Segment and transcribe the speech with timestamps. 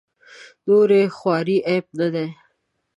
[0.65, 2.27] نورې خوارۍ عیب نه دي.